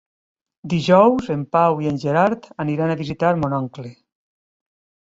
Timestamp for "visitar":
3.05-3.35